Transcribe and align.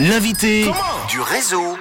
L'invité 0.00 0.64
du 1.08 1.20
réseau. 1.20 1.76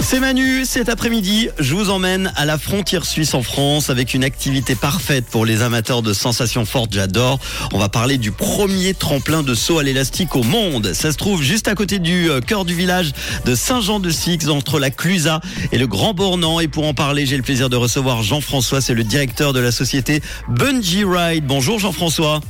C'est 0.00 0.20
Manu, 0.20 0.64
cet 0.64 0.88
après-midi, 0.88 1.48
je 1.58 1.74
vous 1.74 1.90
emmène 1.90 2.32
à 2.36 2.44
la 2.44 2.58
frontière 2.58 3.04
suisse 3.04 3.34
en 3.34 3.42
France 3.42 3.90
avec 3.90 4.14
une 4.14 4.22
activité 4.22 4.76
parfaite 4.76 5.24
pour 5.28 5.44
les 5.44 5.62
amateurs 5.62 6.00
de 6.00 6.12
sensations 6.12 6.64
fortes, 6.64 6.92
j'adore. 6.92 7.40
On 7.72 7.78
va 7.78 7.88
parler 7.88 8.18
du 8.18 8.30
premier 8.30 8.94
tremplin 8.94 9.42
de 9.42 9.52
saut 9.56 9.80
à 9.80 9.82
l'élastique 9.82 10.36
au 10.36 10.44
monde. 10.44 10.92
Ça 10.92 11.10
se 11.10 11.16
trouve 11.16 11.42
juste 11.42 11.66
à 11.66 11.74
côté 11.74 11.98
du 11.98 12.30
euh, 12.30 12.40
cœur 12.40 12.64
du 12.64 12.74
village 12.74 13.10
de 13.44 13.56
Saint-Jean-de-Six, 13.56 14.48
entre 14.48 14.78
la 14.78 14.90
Clusa 14.90 15.40
et 15.72 15.78
le 15.78 15.88
Grand 15.88 16.14
Bornand. 16.14 16.60
Et 16.60 16.68
pour 16.68 16.86
en 16.86 16.94
parler, 16.94 17.26
j'ai 17.26 17.36
le 17.36 17.42
plaisir 17.42 17.68
de 17.68 17.76
recevoir 17.76 18.22
Jean-François, 18.22 18.80
c'est 18.80 18.94
le 18.94 19.02
directeur 19.02 19.52
de 19.52 19.58
la 19.58 19.72
société 19.72 20.22
Bungee 20.48 21.04
Ride. 21.04 21.44
Bonjour 21.44 21.80
Jean-François. 21.80 22.40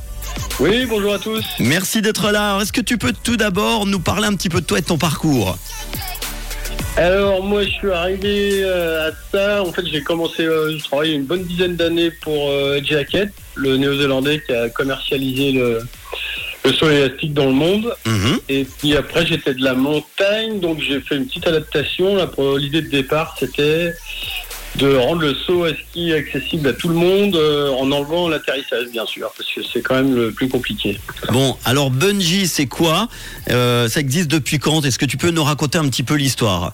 Oui, 0.59 0.85
bonjour 0.87 1.13
à 1.13 1.19
tous. 1.19 1.45
Merci 1.59 2.01
d'être 2.01 2.31
là. 2.31 2.49
Alors, 2.51 2.61
Est-ce 2.61 2.73
que 2.73 2.81
tu 2.81 2.97
peux 2.97 3.13
tout 3.23 3.37
d'abord 3.37 3.85
nous 3.85 3.99
parler 3.99 4.25
un 4.27 4.35
petit 4.35 4.49
peu 4.49 4.61
de 4.61 4.65
toi 4.65 4.79
et 4.79 4.81
de 4.81 4.87
ton 4.87 4.97
parcours? 4.97 5.57
Alors 6.97 7.43
moi 7.43 7.63
je 7.63 7.69
suis 7.69 7.91
arrivé 7.91 8.63
euh, 8.63 9.09
à 9.09 9.11
ça, 9.31 9.61
en 9.61 9.71
fait 9.71 9.85
j'ai 9.85 10.01
commencé, 10.01 10.43
euh, 10.43 10.75
je 10.75 10.83
travaillais 10.83 11.13
une 11.13 11.25
bonne 11.25 11.43
dizaine 11.43 11.75
d'années 11.75 12.09
pour 12.09 12.49
euh, 12.49 12.79
Jacket, 12.83 13.29
le 13.53 13.77
néo-zélandais 13.77 14.41
qui 14.43 14.51
a 14.51 14.67
commercialisé 14.69 15.51
le, 15.51 15.79
le 16.65 16.91
élastique 16.91 17.35
dans 17.35 17.45
le 17.45 17.51
monde. 17.51 17.93
Mhm. 18.03 18.39
Et 18.49 18.65
puis 18.65 18.95
après 18.95 19.27
j'étais 19.27 19.53
de 19.53 19.63
la 19.63 19.75
montagne, 19.75 20.59
donc 20.59 20.81
j'ai 20.81 20.99
fait 20.99 21.17
une 21.17 21.27
petite 21.27 21.45
adaptation. 21.45 22.17
L'idée 22.57 22.81
de 22.81 22.89
départ 22.89 23.35
c'était 23.39 23.93
de 24.77 24.95
rendre 24.95 25.21
le 25.21 25.33
saut 25.33 25.63
à 25.63 25.71
ski 25.73 26.13
accessible 26.13 26.69
à 26.69 26.73
tout 26.73 26.87
le 26.89 26.95
monde 26.95 27.35
euh, 27.35 27.69
en 27.71 27.91
enlevant 27.91 28.27
l'atterrissage 28.29 28.87
bien 28.91 29.05
sûr, 29.05 29.31
parce 29.35 29.49
que 29.51 29.61
c'est 29.63 29.81
quand 29.81 29.95
même 29.95 30.15
le 30.15 30.31
plus 30.31 30.47
compliqué. 30.49 30.99
Bon, 31.31 31.57
alors 31.65 31.89
Bungee, 31.89 32.47
c'est 32.47 32.67
quoi? 32.67 33.07
Euh, 33.49 33.87
Ça 33.87 33.99
existe 33.99 34.29
depuis 34.29 34.59
quand? 34.59 34.85
Est-ce 34.85 34.99
que 34.99 35.05
tu 35.05 35.17
peux 35.17 35.31
nous 35.31 35.43
raconter 35.43 35.77
un 35.77 35.87
petit 35.87 36.03
peu 36.03 36.15
l'histoire? 36.15 36.73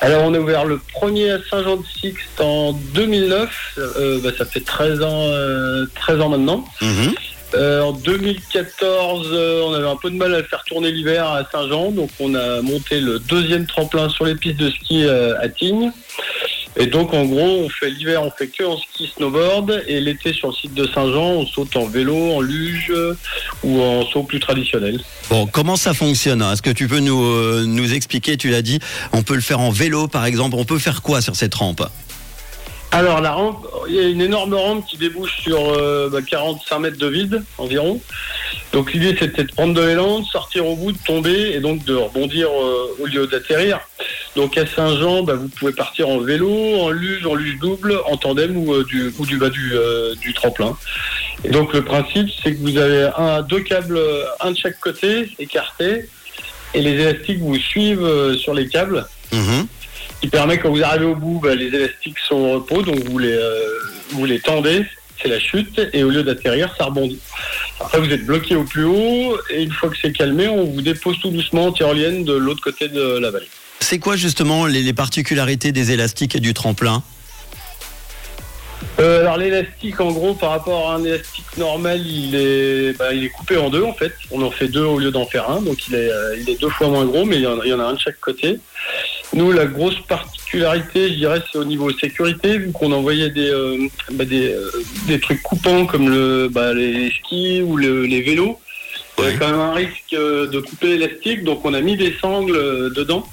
Alors 0.00 0.24
on 0.24 0.34
a 0.34 0.38
ouvert 0.38 0.64
le 0.64 0.78
premier 0.92 1.30
à 1.30 1.38
Saint-Jean-de-Sixte 1.50 2.40
en 2.40 2.72
2009, 2.72 3.50
euh, 3.78 4.20
bah, 4.22 4.30
ça 4.36 4.44
fait 4.44 4.60
13 4.60 5.02
ans, 5.02 5.28
euh, 5.28 5.86
13 5.94 6.20
ans 6.20 6.28
maintenant. 6.28 6.64
Mhm. 6.82 7.14
Euh, 7.54 7.82
en 7.82 7.92
2014, 7.92 9.28
euh, 9.32 9.62
on 9.62 9.72
avait 9.74 9.86
un 9.86 9.96
peu 9.96 10.10
de 10.10 10.16
mal 10.16 10.34
à 10.34 10.42
faire 10.42 10.64
tourner 10.64 10.90
l'hiver 10.90 11.26
à 11.28 11.48
Saint-Jean, 11.50 11.92
donc 11.92 12.10
on 12.18 12.34
a 12.34 12.60
monté 12.62 13.00
le 13.00 13.18
deuxième 13.20 13.66
tremplin 13.66 14.08
sur 14.08 14.24
les 14.24 14.34
pistes 14.34 14.58
de 14.58 14.70
ski 14.70 15.04
euh, 15.04 15.40
à 15.40 15.48
Tignes. 15.48 15.92
Et 16.76 16.86
donc 16.86 17.14
en 17.14 17.24
gros, 17.24 17.64
on 17.64 17.68
fait 17.68 17.90
l'hiver, 17.90 18.22
on 18.22 18.30
fait 18.30 18.48
que 18.48 18.64
en 18.64 18.76
ski 18.76 19.12
snowboard, 19.16 19.84
et 19.86 20.00
l'été 20.00 20.32
sur 20.32 20.48
le 20.48 20.54
site 20.54 20.74
de 20.74 20.86
Saint-Jean, 20.86 21.30
on 21.30 21.46
saute 21.46 21.76
en 21.76 21.86
vélo, 21.86 22.32
en 22.32 22.40
luge 22.40 22.92
ou 23.62 23.80
en 23.80 24.04
saut 24.06 24.24
plus 24.24 24.40
traditionnel. 24.40 25.00
Bon, 25.30 25.46
comment 25.46 25.76
ça 25.76 25.94
fonctionne 25.94 26.42
Est-ce 26.42 26.62
que 26.62 26.70
tu 26.70 26.88
peux 26.88 26.98
nous, 26.98 27.24
euh, 27.24 27.64
nous 27.66 27.94
expliquer? 27.94 28.36
Tu 28.36 28.50
l'as 28.50 28.62
dit, 28.62 28.80
on 29.12 29.22
peut 29.22 29.34
le 29.34 29.40
faire 29.40 29.60
en 29.60 29.70
vélo 29.70 30.08
par 30.08 30.24
exemple. 30.26 30.56
On 30.58 30.64
peut 30.64 30.78
faire 30.78 31.02
quoi 31.02 31.20
sur 31.20 31.36
cette 31.36 31.54
rampe? 31.54 31.82
Alors 32.94 33.20
la 33.20 33.32
rampe, 33.32 33.66
il 33.88 33.94
y 33.96 33.98
a 33.98 34.04
une 34.04 34.20
énorme 34.20 34.54
rampe 34.54 34.86
qui 34.86 34.96
débouche 34.96 35.40
sur 35.42 35.58
euh, 35.58 36.08
bah, 36.08 36.22
45 36.22 36.78
mètres 36.78 36.98
de 36.98 37.08
vide 37.08 37.42
environ. 37.58 38.00
Donc 38.72 38.92
l'idée 38.92 39.16
c'était 39.18 39.42
de 39.42 39.50
prendre 39.50 39.74
de 39.74 39.82
l'élan, 39.82 40.20
de 40.20 40.26
sortir 40.26 40.64
au 40.64 40.76
bout, 40.76 40.92
de 40.92 40.98
tomber 41.04 41.54
et 41.54 41.58
donc 41.58 41.84
de 41.84 41.94
rebondir 41.96 42.48
euh, 42.48 42.96
au 43.00 43.06
lieu 43.06 43.26
d'atterrir. 43.26 43.80
Donc 44.36 44.58
à 44.58 44.66
Saint-Jean, 44.66 45.22
bah, 45.22 45.34
vous 45.34 45.48
pouvez 45.48 45.72
partir 45.72 46.08
en 46.08 46.18
vélo, 46.18 46.50
en 46.80 46.90
luge, 46.90 47.24
en 47.26 47.34
luge 47.34 47.58
double, 47.60 48.00
en 48.06 48.16
tandem 48.16 48.56
ou, 48.56 48.74
euh, 48.74 48.84
du, 48.84 49.12
ou 49.18 49.26
du 49.26 49.36
bas 49.38 49.48
du, 49.50 49.72
euh, 49.74 50.14
du 50.16 50.34
tremplin. 50.34 50.76
Et 51.44 51.50
donc 51.50 51.72
le 51.72 51.82
principe 51.82 52.28
c'est 52.42 52.52
que 52.54 52.60
vous 52.60 52.76
avez 52.76 53.10
un, 53.16 53.42
deux 53.42 53.60
câbles, 53.60 54.00
un 54.40 54.50
de 54.50 54.56
chaque 54.56 54.80
côté, 54.80 55.30
écartés, 55.38 56.08
et 56.74 56.80
les 56.82 56.92
élastiques 56.92 57.38
vous 57.38 57.56
suivent 57.56 58.04
euh, 58.04 58.36
sur 58.36 58.54
les 58.54 58.68
câbles 58.68 59.06
Mhm. 59.32 59.66
qui 60.20 60.28
permet 60.28 60.58
quand 60.58 60.70
vous 60.70 60.82
arrivez 60.82 61.06
au 61.06 61.14
bout, 61.16 61.40
bah, 61.42 61.54
les 61.54 61.66
élastiques 61.66 62.18
sont 62.28 62.36
au 62.36 62.52
repos, 62.54 62.82
donc 62.82 62.98
vous 63.04 63.18
les, 63.18 63.36
vous 64.10 64.24
les 64.26 64.38
tendez, 64.38 64.84
c'est 65.20 65.28
la 65.28 65.40
chute, 65.40 65.80
et 65.92 66.04
au 66.04 66.10
lieu 66.10 66.22
d'atterrir, 66.22 66.72
ça 66.78 66.84
rebondit. 66.84 67.18
Après, 67.80 67.98
vous 67.98 68.10
êtes 68.12 68.24
bloqué 68.24 68.54
au 68.54 68.62
plus 68.64 68.84
haut, 68.84 69.36
et 69.50 69.62
une 69.62 69.72
fois 69.72 69.88
que 69.90 69.96
c'est 70.00 70.12
calmé, 70.12 70.46
on 70.46 70.64
vous 70.64 70.82
dépose 70.82 71.18
tout 71.20 71.30
doucement 71.30 71.66
en 71.66 71.72
tyrolienne 71.72 72.24
de 72.24 72.34
l'autre 72.34 72.62
côté 72.62 72.88
de 72.88 73.18
la 73.18 73.30
vallée. 73.30 73.48
C'est 73.84 73.98
quoi 73.98 74.16
justement 74.16 74.64
les, 74.64 74.82
les 74.82 74.94
particularités 74.94 75.70
des 75.70 75.92
élastiques 75.92 76.34
et 76.34 76.40
du 76.40 76.54
tremplin 76.54 77.02
Euh, 78.98 79.20
alors 79.20 79.36
l'élastique, 79.36 80.00
en 80.00 80.10
gros, 80.10 80.32
par 80.34 80.50
rapport 80.50 80.90
à 80.90 80.94
un 80.94 81.04
élastique 81.04 81.44
normal, 81.58 82.00
il 82.06 82.34
est, 82.34 82.96
bah, 82.98 83.12
il 83.12 83.24
est 83.24 83.28
coupé 83.28 83.58
en 83.58 83.68
deux 83.68 83.82
en 83.82 83.92
fait. 83.92 84.12
On 84.30 84.40
en 84.40 84.50
fait 84.50 84.68
deux 84.68 84.84
au 84.84 84.98
lieu 84.98 85.10
d'en 85.10 85.26
faire 85.26 85.50
un, 85.50 85.60
donc 85.60 85.86
il 85.88 85.94
est, 85.96 86.10
euh, 86.10 86.34
il 86.40 86.48
est 86.48 86.58
deux 86.58 86.70
fois 86.70 86.88
moins 86.88 87.04
gros, 87.04 87.26
mais 87.26 87.36
il 87.36 87.42
y 87.42 87.46
en, 87.46 87.60
il 87.62 87.68
y 87.68 87.74
en 87.74 87.80
a 87.80 87.84
un 87.84 87.92
de 87.92 87.98
chaque 87.98 88.20
côté. 88.20 88.58
Nous, 89.34 89.52
la 89.52 89.66
grosse 89.66 90.00
particularité, 90.08 91.08
je 91.10 91.14
dirais, 91.16 91.42
c'est 91.52 91.58
au 91.58 91.64
niveau 91.66 91.92
sécurité, 91.92 92.56
vu 92.58 92.72
qu'on 92.72 92.90
envoyait 92.92 93.28
des, 93.30 93.50
euh, 93.50 93.86
bah, 94.12 94.24
des, 94.24 94.48
euh, 94.48 94.70
des 95.08 95.20
trucs 95.20 95.42
coupants 95.42 95.84
comme 95.84 96.08
le, 96.08 96.48
bah, 96.50 96.72
les 96.72 97.10
skis 97.18 97.60
ou 97.62 97.76
le- 97.76 98.06
les 98.06 98.22
vélos. 98.22 98.58
Il 99.18 99.24
y 99.24 99.26
avait 99.26 99.32
Ouais. 99.34 99.38
quand 99.40 99.50
même 99.50 99.60
un 99.60 99.74
risque 99.74 100.12
de 100.54 100.58
couper 100.60 100.96
l'élastique, 100.96 101.44
donc 101.44 101.64
on 101.64 101.74
a 101.74 101.80
mis 101.80 101.96
des 101.96 102.14
sangles 102.20 102.92
dedans 102.94 103.26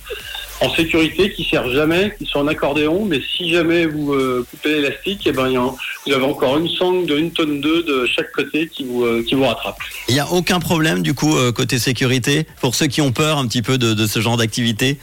en 0.61 0.69
sécurité 0.75 1.31
qui 1.31 1.43
servent 1.43 1.73
jamais, 1.73 2.13
qui 2.17 2.25
sont 2.25 2.39
en 2.39 2.47
accordéon, 2.47 3.03
mais 3.03 3.19
si 3.35 3.49
jamais 3.49 3.87
vous 3.87 4.13
euh, 4.13 4.45
coupez 4.49 4.75
l'élastique, 4.75 5.21
eh 5.25 5.31
ben, 5.31 5.49
vous 5.49 6.13
avez 6.13 6.23
encore 6.23 6.57
une 6.57 6.69
sangle 6.69 7.07
de 7.07 7.17
1 7.17 7.29
tonne 7.29 7.59
2 7.59 7.83
de 7.83 8.05
chaque 8.05 8.31
côté 8.31 8.67
qui 8.67 8.85
vous, 8.85 9.03
euh, 9.03 9.23
qui 9.27 9.33
vous 9.33 9.43
rattrape. 9.43 9.77
Il 10.07 10.13
n'y 10.13 10.19
a 10.19 10.31
aucun 10.31 10.59
problème 10.59 11.01
du 11.01 11.15
coup 11.15 11.35
euh, 11.35 11.51
côté 11.51 11.79
sécurité 11.79 12.45
pour 12.61 12.75
ceux 12.75 12.85
qui 12.85 13.01
ont 13.01 13.11
peur 13.11 13.39
un 13.39 13.47
petit 13.47 13.63
peu 13.63 13.79
de, 13.79 13.93
de 13.93 14.05
ce 14.05 14.19
genre 14.21 14.37
d'activité? 14.37 14.97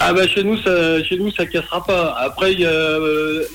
Ah 0.00 0.12
bah 0.12 0.28
chez 0.28 0.44
nous 0.44 0.56
ça 0.62 1.02
chez 1.02 1.16
nous 1.16 1.32
ça 1.32 1.44
cassera 1.44 1.84
pas. 1.84 2.16
Après 2.20 2.52
il 2.52 2.60
y 2.60 2.66
a 2.66 2.98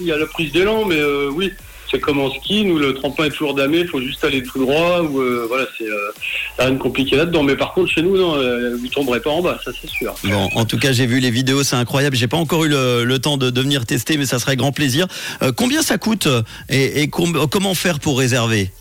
y 0.02 0.12
a 0.12 0.18
la 0.18 0.26
prise 0.26 0.52
d'élan 0.52 0.84
mais 0.84 1.02
oui, 1.32 1.52
c'est 1.94 2.00
comme 2.00 2.20
en 2.20 2.32
ski, 2.32 2.66
nous 2.66 2.80
le 2.80 2.96
tremplin 2.96 3.26
est 3.26 3.30
toujours 3.30 3.54
damé, 3.54 3.80
il 3.80 3.88
faut 3.88 4.02
juste 4.02 4.24
aller 4.24 4.42
tout 4.42 4.60
droit 4.60 5.02
ou 5.02 5.22
euh, 5.22 5.46
voilà, 5.48 5.66
c'est 5.78 5.88
euh, 5.88 6.12
rien 6.58 6.72
de 6.72 6.78
compliqué 6.78 7.16
là-dedans 7.16 7.44
mais 7.44 7.56
par 7.56 7.74
contre 7.74 7.92
chez 7.92 8.02
nous 8.02 8.18
non, 8.18 8.36
euh, 8.36 8.76
vous 8.76 8.88
tomberez 8.88 9.20
pas 9.20 9.30
en 9.30 9.42
bas, 9.42 9.60
ça 9.64 9.72
c'est 9.80 9.90
sûr. 9.90 10.16
En 10.56 10.66
tout 10.66 10.80
cas, 10.80 10.92
j'ai 10.92 11.06
vu 11.06 11.20
les 11.20 11.30
vidéos, 11.30 11.64
c'est 11.64 11.76
incroyable. 11.76 12.16
J'ai 12.16 12.28
pas 12.28 12.38
encore 12.38 12.66
eu 12.66 12.70
le, 12.70 13.18
temps 13.18 13.38
de, 13.38 13.62
venir 13.62 13.86
tester, 13.86 14.18
mais 14.18 14.26
ça 14.26 14.40
serait 14.40 14.56
grand 14.56 14.72
plaisir. 14.72 15.08
Euh, 15.42 15.52
combien 15.56 15.82
ça 15.82 15.98
coûte 15.98 16.28
et, 16.70 17.02
et 17.02 17.08
com- 17.08 17.48
comment 17.50 17.76
faire 17.76 18.00
pour 18.00 18.18
réserver? 18.18 18.72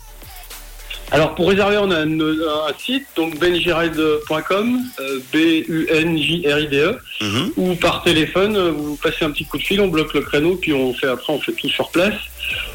Alors 1.11 1.35
pour 1.35 1.49
réserver, 1.49 1.77
on 1.77 1.91
a 1.91 1.97
un, 1.99 2.19
un 2.19 2.73
site 2.79 3.05
donc 3.15 3.37
benjiride.com 3.39 4.79
euh, 4.99 5.19
B 5.31 5.35
U 5.67 5.87
N 5.91 6.17
J 6.17 6.43
R 6.47 6.59
I 6.59 6.67
D 6.67 6.77
E 6.77 6.97
Mhm. 7.21 7.51
ou 7.55 7.75
par 7.75 8.03
téléphone, 8.03 8.55
euh, 8.57 8.71
vous 8.71 8.95
passez 8.97 9.23
un 9.23 9.29
petit 9.31 9.45
coup 9.45 9.57
de 9.57 9.63
fil, 9.63 9.79
on 9.79 9.87
bloque 9.87 10.13
le 10.13 10.21
créneau, 10.21 10.55
puis 10.55 10.73
on 10.73 10.93
fait 10.93 11.07
après, 11.07 11.31
on 11.31 11.39
fait 11.39 11.51
tout 11.53 11.69
sur 11.69 11.89
place. 11.91 12.15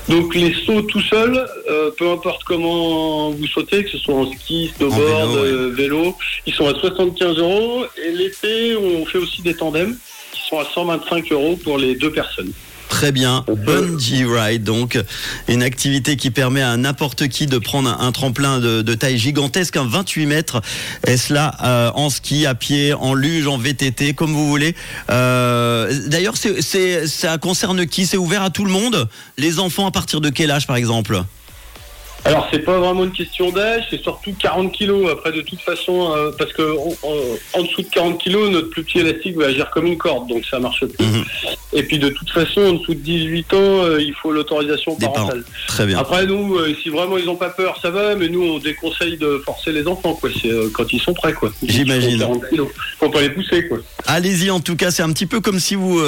Donc 0.09 0.35
les 0.35 0.55
sauts 0.65 0.83
tout 0.83 1.01
seuls, 1.03 1.47
euh, 1.69 1.91
peu 1.99 2.09
importe 2.11 2.45
comment 2.45 3.31
vous 3.31 3.47
sautez, 3.49 3.85
que 3.85 3.91
ce 3.91 3.99
soit 3.99 4.15
en 4.15 4.31
ski, 4.33 4.71
snowboard, 4.77 5.01
En 5.31 5.33
vélo, 5.43 5.69
ouais. 5.69 5.75
vélo, 5.75 6.17
ils 6.47 6.55
sont 6.55 6.67
à 6.69 6.75
75 6.79 7.39
euros. 7.39 7.85
Et 8.07 8.13
l'été, 8.13 8.77
on 8.77 9.05
fait 9.05 9.19
aussi 9.19 9.43
des 9.43 9.55
tandems 9.55 9.97
qui 10.33 10.41
sont 10.49 10.59
à 10.61 10.65
125 10.65 11.31
euros 11.33 11.59
pour 11.63 11.77
les 11.77 11.95
deux 11.97 12.13
personnes. 12.13 12.53
Très 12.99 13.13
bien, 13.13 13.45
Bungee 13.47 14.25
Ride, 14.25 14.65
donc 14.65 14.99
une 15.47 15.63
activité 15.63 16.17
qui 16.17 16.33
permet 16.33 16.63
à 16.63 16.77
n'importe 16.77 17.29
qui 17.29 17.47
de 17.47 17.59
prendre 17.59 17.89
un, 17.89 18.11
tremplin 18.11 18.59
de, 18.59 18.95
taille 18.95 19.17
gigantesque, 19.17 19.77
un 19.77 19.87
28 19.87 20.27
mètres, 20.27 20.61
et 21.07 21.17
cela 21.17 21.55
euh, 21.63 21.93
en 21.95 22.11
ski, 22.11 22.45
à 22.45 22.57
pied, 22.57 22.95
en 22.95 23.15
luge, 23.15 23.47
en 23.47 23.57
VTT, 23.57 24.15
comme 24.15 24.33
vous 24.33 24.49
voulez. 24.49 24.75
Euh, 25.13 26.09
D'ailleurs, 26.09 26.35
ça 26.37 27.39
concerne 27.39 27.87
qui? 27.87 28.05
C'est 28.05 28.17
ouvert 28.17 28.43
à 28.43 28.51
tout 28.51 28.65
le 28.65 28.73
monde? 28.73 29.09
Les 29.37 29.61
enfants 29.61 29.87
à 29.87 29.93
partir 29.93 30.21
de 30.21 30.29
quel 30.29 30.51
âge, 30.51 30.67
par 30.67 30.75
exemple? 30.75 31.23
Alors 32.25 32.47
c'est 32.53 32.59
pas 32.59 32.79
vraiment 32.79 33.05
une 33.05 33.13
question 33.13 33.51
d'âge, 33.51 33.85
c'est 33.91 34.03
surtout 34.03 34.33
40 34.39 34.73
kilos. 34.73 35.11
Après 35.11 35.33
de 35.33 35.41
toute 35.41 35.61
façon, 35.61 36.13
euh, 36.15 36.31
parce 36.37 36.53
que 36.53 36.63
on- 36.63 36.97
on- 37.03 37.59
en 37.61 37.63
dessous 37.63 37.83
de 37.83 37.89
40 37.89 38.19
kilos, 38.21 38.51
notre 38.51 38.69
plus 38.71 38.83
petit 38.85 38.99
élastique 38.99 39.37
va 39.37 39.47
agir 39.47 39.71
comme 39.71 39.87
une 39.87 39.97
corde, 39.97 40.29
donc 40.29 40.45
ça 40.45 40.59
marche 40.59 40.85
plus. 40.85 41.07
Mhm. 41.07 41.25
Et 41.75 41.83
puis 41.85 41.99
de 41.99 42.09
toute 42.09 42.31
façon, 42.31 42.61
en 42.61 42.73
dessous 42.75 42.95
de 42.95 43.01
18 43.01 43.53
ans, 43.55 43.57
euh, 43.85 44.01
il 44.03 44.13
faut 44.15 44.33
l'autorisation 44.33 44.95
parentale. 44.97 45.45
Très 45.69 45.87
bien. 45.87 45.99
Après 45.99 46.27
nous, 46.27 46.57
euh, 46.57 46.75
si 46.83 46.89
vraiment 46.91 47.17
ils 47.19 47.29
ont 47.29 47.37
pas 47.37 47.51
peur, 47.51 47.79
ça 47.81 47.91
va, 47.91 48.15
mais 48.15 48.29
nous 48.29 48.43
on 48.43 48.59
déconseille 48.59 49.17
de 49.17 49.41
forcer 49.45 49.73
les 49.73 49.87
enfants, 49.87 50.15
quoi. 50.15 50.29
C'est 50.43 50.51
quand 50.73 50.93
ils 50.93 51.01
sont 51.01 51.15
prêts, 51.15 51.33
quoi. 51.33 51.51
J'imagine. 51.63 52.19
font 52.21 52.27
40 52.41 52.49
kilos. 52.51 52.69
Faut 52.99 53.09
pas 53.11 53.21
les 53.23 53.31
pousser, 53.31 53.69
quoi. 53.69 53.79
Allez-y, 54.07 54.51
en 54.51 54.61
tout 54.61 54.77
cas, 54.77 54.91
c'est 54.91 55.03
un 55.03 55.13
petit 55.13 55.27
peu 55.27 55.41
comme 55.41 55.61
si 55.61 55.75
vous 55.77 55.99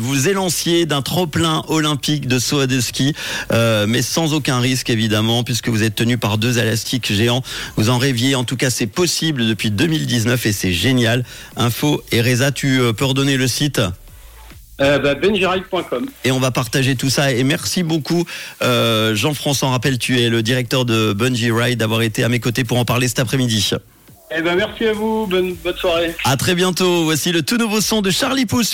vous 0.00 0.28
élanciez 0.28 0.86
d'un 0.86 1.02
trop-plein 1.02 1.62
olympique 1.68 2.28
de 2.28 2.38
saut 2.38 2.60
à 2.60 2.66
de 2.66 2.80
ski, 2.80 3.14
mais 3.52 4.02
sans 4.02 4.34
aucun 4.34 4.60
risque 4.60 4.90
évidemment, 4.90 5.42
puisque 5.44 5.63
vous 5.70 5.82
êtes 5.82 5.94
tenu 5.94 6.18
par 6.18 6.38
deux 6.38 6.58
élastiques 6.58 7.12
géants. 7.12 7.42
Vous 7.76 7.90
en 7.90 7.98
rêviez, 7.98 8.34
en 8.34 8.44
tout 8.44 8.56
cas, 8.56 8.70
c'est 8.70 8.86
possible 8.86 9.46
depuis 9.46 9.70
2019 9.70 10.46
et 10.46 10.52
c'est 10.52 10.72
génial. 10.72 11.24
Info 11.56 12.02
et 12.12 12.20
Reza, 12.20 12.52
tu 12.52 12.80
euh, 12.80 12.92
peux 12.92 13.04
redonner 13.04 13.36
le 13.36 13.48
site? 13.48 13.80
Euh, 14.80 14.98
bah, 14.98 15.14
benjiride.com. 15.14 16.08
et 16.24 16.32
on 16.32 16.40
va 16.40 16.50
partager 16.50 16.96
tout 16.96 17.10
ça. 17.10 17.30
Et 17.30 17.44
merci 17.44 17.84
beaucoup, 17.84 18.24
euh, 18.62 19.14
Jean-François. 19.14 19.70
Rappelle, 19.70 19.98
tu 19.98 20.20
es 20.20 20.28
le 20.28 20.42
directeur 20.42 20.84
de 20.84 21.12
Bungee 21.12 21.52
Ride, 21.52 21.78
d'avoir 21.78 22.02
été 22.02 22.24
à 22.24 22.28
mes 22.28 22.40
côtés 22.40 22.64
pour 22.64 22.78
en 22.78 22.84
parler 22.84 23.06
cet 23.06 23.20
après-midi. 23.20 23.70
Eh 24.36 24.42
ben 24.42 24.56
merci 24.56 24.86
à 24.86 24.92
vous, 24.92 25.26
bonne, 25.28 25.54
bonne 25.62 25.76
soirée. 25.76 26.12
À 26.24 26.36
très 26.36 26.56
bientôt. 26.56 27.04
Voici 27.04 27.30
le 27.30 27.42
tout 27.42 27.56
nouveau 27.56 27.80
son 27.80 28.02
de 28.02 28.10
Charlie 28.10 28.46
Pouce 28.46 28.68
sur 28.68 28.72